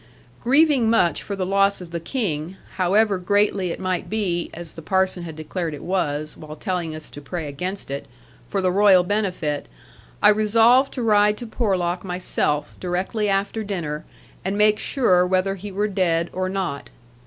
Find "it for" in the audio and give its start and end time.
7.91-8.63